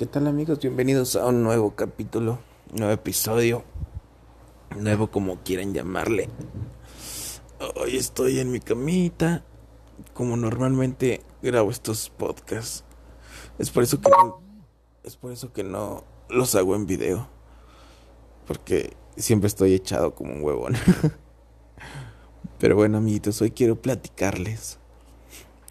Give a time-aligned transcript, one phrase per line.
[0.00, 0.60] ¿Qué tal amigos?
[0.60, 2.38] Bienvenidos a un nuevo capítulo,
[2.72, 3.64] nuevo episodio,
[4.74, 6.30] nuevo como quieran llamarle.
[7.76, 9.44] Hoy estoy en mi camita,
[10.14, 12.82] como normalmente grabo estos podcasts.
[13.58, 14.40] Es por eso que no,
[15.04, 17.28] es por eso que no los hago en video,
[18.46, 20.76] porque siempre estoy echado como un huevón.
[22.58, 24.78] Pero bueno, amiguitos, hoy quiero platicarles.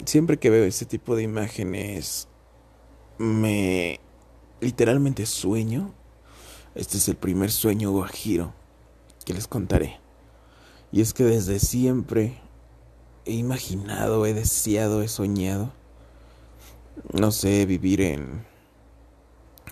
[0.06, 2.28] Siempre que veo ese tipo de imágenes
[3.18, 4.00] me
[4.62, 5.94] literalmente sueño.
[6.76, 8.54] Este es el primer sueño guajiro
[9.26, 10.00] que les contaré.
[10.92, 12.40] Y es que desde siempre
[13.26, 15.72] he imaginado, he deseado, he soñado,
[17.14, 18.46] no sé, vivir en,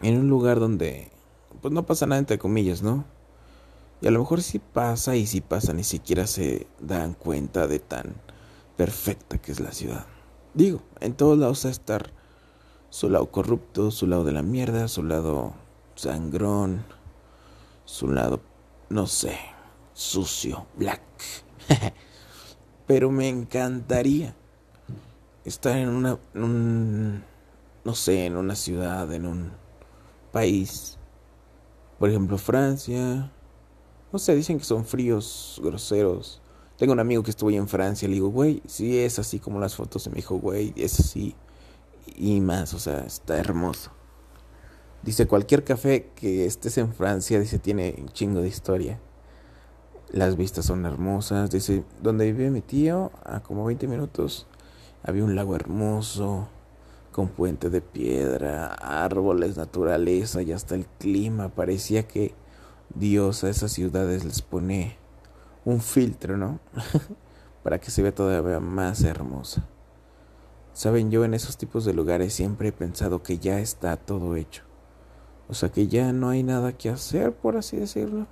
[0.02, 1.12] en un lugar donde
[1.62, 3.06] pues no pasa nada entre comillas, ¿no?
[4.02, 7.80] Y a lo mejor sí pasa y si pasa ni siquiera se dan cuenta de
[7.80, 8.16] tan
[8.76, 10.06] perfecta que es la ciudad.
[10.54, 12.12] Digo, en todos lados a estar
[12.90, 15.54] su lado corrupto, su lado de la mierda, su lado
[15.96, 16.84] sangrón,
[17.86, 18.40] su lado,
[18.90, 19.38] no sé,
[19.94, 21.02] sucio, black.
[22.88, 24.36] Pero me encantaría
[25.44, 27.24] estar en una, un,
[27.84, 29.52] no sé, en una ciudad, en un
[30.32, 30.98] país.
[32.00, 33.32] Por ejemplo, Francia.
[34.14, 36.42] No sé, dicen que son fríos, groseros.
[36.78, 39.76] Tengo un amigo que estuvo en Francia, le digo, güey, si es así como las
[39.76, 41.36] fotos, y me dijo, güey, es así
[42.16, 43.92] y más, o sea, está hermoso.
[45.04, 49.00] Dice, cualquier café que estés en Francia, dice, tiene un chingo de historia.
[50.10, 51.50] Las vistas son hermosas.
[51.52, 54.48] Dice, donde vive mi tío, a como 20 minutos,
[55.04, 56.50] había un lago hermoso,
[57.12, 61.50] con puente de piedra, árboles, naturaleza y hasta el clima.
[61.50, 62.36] Parecía que
[62.94, 64.98] Dios a esas ciudades les pone
[65.66, 66.60] un filtro, ¿no?
[67.64, 69.68] Para que se vea todavía más hermosa.
[70.78, 74.62] Saben, yo en esos tipos de lugares siempre he pensado que ya está todo hecho.
[75.50, 78.28] O sea, que ya no hay nada que hacer, por así decirlo.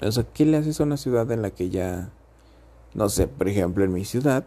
[0.00, 2.12] O sea, ¿qué le haces a una ciudad en la que ya,
[2.94, 4.44] no sé, por ejemplo, en mi ciudad,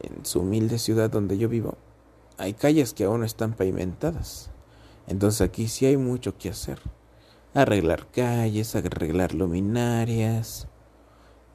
[0.00, 1.78] en su humilde ciudad donde yo vivo,
[2.36, 4.50] hay calles que aún no están pavimentadas.
[5.06, 6.78] Entonces aquí sí hay mucho que hacer.
[7.54, 10.68] Arreglar calles, arreglar luminarias,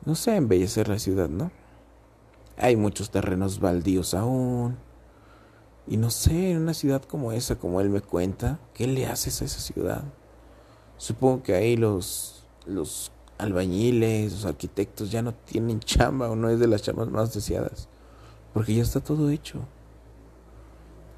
[0.03, 1.51] no sé, embellecer la ciudad, ¿no?
[2.57, 4.77] Hay muchos terrenos baldíos aún.
[5.87, 9.41] Y no sé, en una ciudad como esa, como él me cuenta, ¿qué le haces
[9.41, 10.03] a esa ciudad?
[10.97, 16.59] Supongo que ahí los, los albañiles, los arquitectos ya no tienen chamba o no es
[16.59, 17.87] de las chambas más deseadas.
[18.53, 19.59] Porque ya está todo hecho.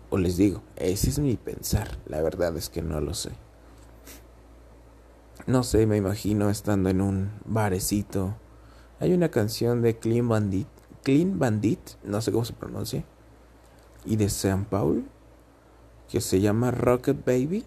[0.10, 2.00] O les digo, ese es mi pensar.
[2.08, 3.32] La verdad es que no lo sé.
[5.46, 8.36] No sé, me imagino estando en un barecito.
[9.00, 10.68] Hay una canción de Clean Bandit
[11.08, 13.06] Clean Bandit, no sé cómo se pronuncia,
[14.04, 14.66] y de St.
[14.70, 15.06] Paul,
[16.10, 17.64] que se llama Rocket Baby.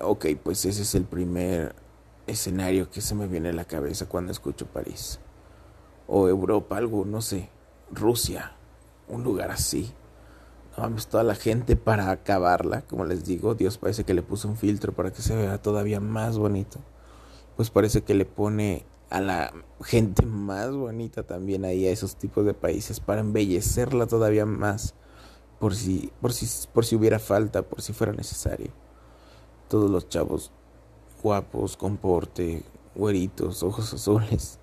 [0.00, 1.76] Ok, pues ese es el primer
[2.26, 5.20] escenario que se me viene a la cabeza cuando escucho París.
[6.08, 7.50] O Europa, algo, no sé.
[7.92, 8.56] Rusia,
[9.06, 9.92] un lugar así.
[10.76, 14.56] Vamos, toda la gente para acabarla, como les digo, Dios parece que le puso un
[14.56, 16.80] filtro para que se vea todavía más bonito.
[17.54, 19.52] Pues parece que le pone a la
[19.82, 24.94] gente más bonita también ahí a esos tipos de países para embellecerla todavía más
[25.60, 28.70] por si por si por si hubiera falta por si fuera necesario.
[29.68, 30.50] Todos los chavos
[31.22, 32.62] guapos con porte
[32.94, 34.58] güeritos ojos azules.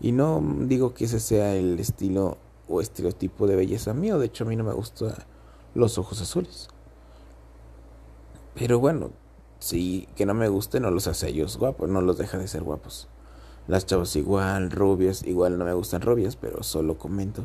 [0.00, 2.36] Y no digo que ese sea el estilo
[2.68, 5.14] o estereotipo de belleza mío de hecho a mí no me gustan
[5.74, 6.68] los ojos azules.
[8.54, 9.10] Pero bueno
[9.58, 12.62] si que no me guste no los hace ellos guapos no los deja de ser
[12.62, 13.08] guapos
[13.68, 17.44] las chavas igual, rubias, igual no me gustan rubias, pero solo comento.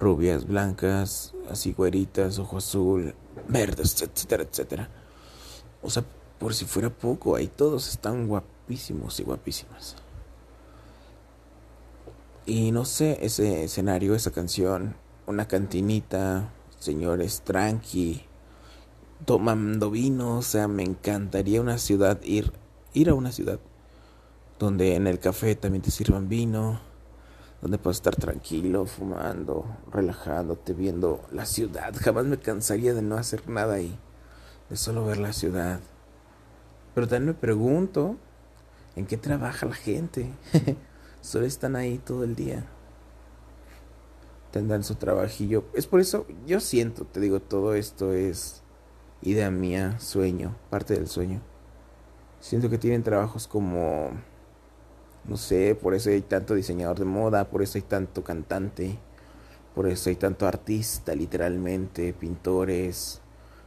[0.00, 3.14] Rubias, blancas, así güeritas, ojo azul,
[3.48, 4.90] verdes, etcétera, etcétera.
[5.82, 6.04] O sea,
[6.38, 9.96] por si fuera poco, ahí todos están guapísimos y guapísimas.
[12.44, 18.22] Y no sé, ese escenario, esa canción, una cantinita, señores, tranqui,
[19.24, 22.52] tomando vino, o sea, me encantaría una ciudad, ir,
[22.92, 23.58] ir a una ciudad
[24.58, 26.80] donde en el café también te sirvan vino,
[27.60, 31.94] donde puedes estar tranquilo, fumando, relajándote, viendo la ciudad.
[31.98, 33.98] Jamás me cansaría de no hacer nada ahí,
[34.70, 35.80] de solo ver la ciudad.
[36.94, 38.16] Pero también me pregunto,
[38.94, 40.30] ¿en qué trabaja la gente?
[41.20, 42.64] solo están ahí todo el día.
[44.52, 45.64] Tendrán su trabajillo.
[45.74, 48.62] Es por eso, yo siento, te digo, todo esto es
[49.20, 51.42] idea mía, sueño, parte del sueño.
[52.40, 54.10] Siento que tienen trabajos como
[55.28, 58.98] no sé, por eso hay tanto diseñador de moda, por eso hay tanto cantante,
[59.74, 63.20] por eso hay tanto artista, literalmente, pintores,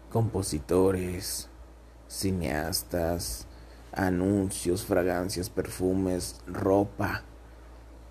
[0.09, 1.50] compositores,
[2.07, 3.45] cineastas,
[3.91, 7.23] anuncios, fragancias, perfumes, ropa.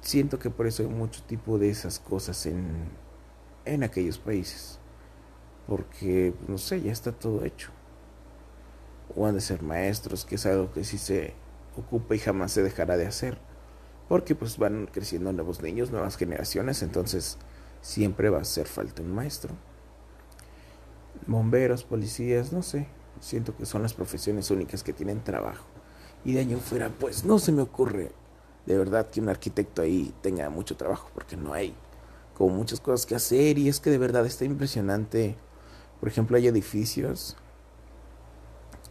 [0.00, 2.88] Siento que por eso hay mucho tipo de esas cosas en,
[3.64, 4.78] en aquellos países.
[5.66, 7.70] Porque, no sé, ya está todo hecho.
[9.16, 11.34] O han de ser maestros, que es algo que sí se
[11.80, 13.38] ocupa y jamás se dejará de hacer.
[14.08, 17.38] Porque pues van creciendo nuevos niños, nuevas generaciones, entonces
[17.82, 19.54] siempre va a hacer falta un maestro.
[21.26, 22.88] Bomberos, policías, no sé.
[23.20, 25.66] Siento que son las profesiones únicas que tienen trabajo.
[26.24, 28.12] Y de año fuera, pues no se me ocurre
[28.68, 31.74] de verdad que un arquitecto ahí tenga mucho trabajo, porque no hay
[32.34, 35.36] como muchas cosas que hacer y es que de verdad está impresionante.
[36.00, 37.36] Por ejemplo, hay edificios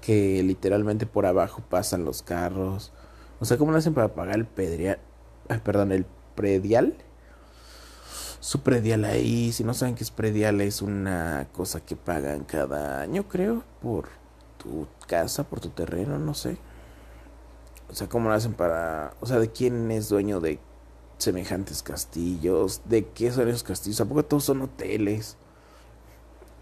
[0.08, 2.94] que literalmente por abajo pasan los carros.
[3.42, 5.00] O sea, ¿cómo lo hacen para pagar el pedrial?
[5.66, 6.96] perdón, el predial?
[8.40, 13.02] Su predial ahí, si no saben qué es predial, es una cosa que pagan cada
[13.02, 14.08] año, creo, por
[14.58, 16.58] tu casa, por tu terreno, no sé.
[17.90, 19.14] O sea, ¿cómo lo hacen para...
[19.20, 20.58] O sea, ¿de quién es dueño de
[21.18, 22.82] semejantes castillos?
[22.86, 24.00] ¿De qué son esos castillos?
[24.00, 25.36] ¿A poco todos son hoteles?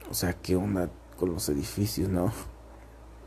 [0.10, 2.34] O sea, ¿qué onda con los edificios, no?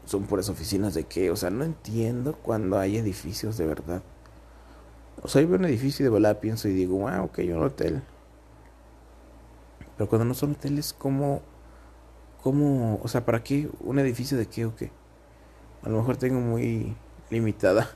[0.09, 1.31] ¿Son puras oficinas de qué?
[1.31, 4.03] O sea, no entiendo cuando hay edificios de verdad.
[5.23, 8.03] O sea, yo veo un edificio de volada, pienso y digo, wow, ok, un hotel.
[9.99, 11.43] Pero cuando no son hoteles, ¿cómo,
[12.43, 14.91] cómo, o sea, para qué un edificio de qué o qué?
[15.83, 16.97] A lo mejor tengo muy
[17.29, 17.91] limitada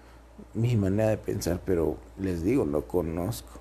[0.54, 3.60] mi manera de pensar, pero les digo, lo conozco.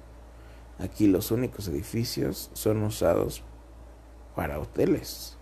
[0.80, 3.44] Aquí los únicos edificios son usados
[4.34, 5.37] para hoteles.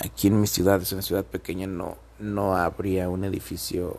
[0.00, 3.98] Aquí en mi ciudad, es una ciudad pequeña, no, no habría un edificio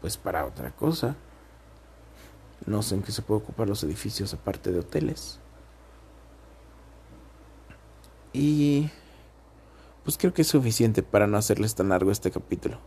[0.00, 1.16] pues para otra cosa.
[2.66, 5.38] No sé en qué se puede ocupar los edificios aparte de hoteles.
[8.32, 8.90] Y
[10.04, 12.78] pues creo que es suficiente para no hacerles tan largo este capítulo.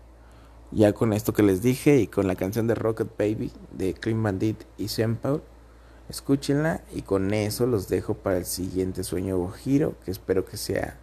[0.71, 4.21] Ya con esto que les dije y con la canción de Rocket Baby de Clean
[4.21, 4.87] Bandit y
[5.21, 5.41] Paul,
[6.09, 10.57] escúchenla y con eso los dejo para el siguiente sueño o giro que espero que
[10.57, 10.99] sea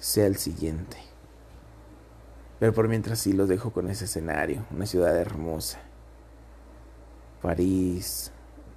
[0.00, 0.96] sea el siguiente.
[2.58, 5.78] Pero por mientras sí los dejo con ese escenario, una ciudad hermosa.
[7.40, 8.32] París,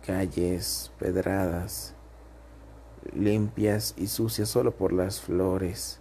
[0.06, 1.96] calles pedradas,
[3.14, 6.00] limpias y sucias solo por las flores.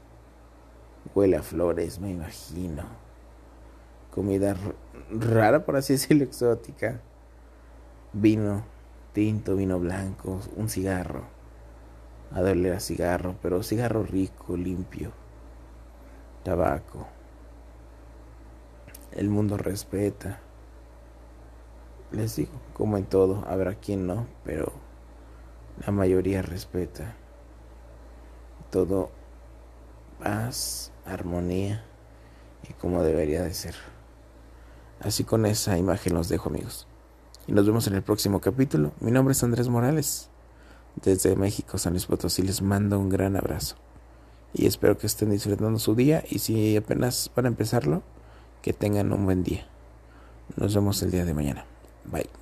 [1.15, 3.03] Huele a flores, me imagino
[4.13, 4.57] comida
[5.11, 7.01] rara, por así decirlo, exótica.
[8.13, 8.65] Vino
[9.13, 11.25] tinto, vino blanco, un cigarro.
[12.35, 15.13] A doler a cigarro, pero cigarro rico, limpio.
[16.45, 17.07] Tabaco.
[19.13, 20.41] El mundo respeta.
[22.11, 24.73] Les digo, como en todo, habrá quien no, pero
[25.85, 27.15] la mayoría respeta.
[28.71, 29.11] Todo
[30.19, 31.85] paz, armonía
[32.69, 33.75] y como debería de ser.
[35.01, 36.87] Así con esa imagen los dejo amigos.
[37.47, 38.93] Y nos vemos en el próximo capítulo.
[39.01, 40.32] Mi nombre es Andrés Morales.
[40.97, 43.77] Desde México, San Luis Potosí, les mando un gran abrazo.
[44.55, 46.23] Y espero que estén disfrutando su día.
[46.29, 48.03] Y si apenas van a empezarlo,
[48.61, 49.67] que tengan un buen día.
[50.57, 51.65] Nos vemos el día de mañana.
[52.05, 52.42] Bye.